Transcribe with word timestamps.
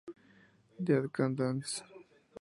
Dead 0.83 1.13
Can 1.13 1.35
Dance 1.35 1.83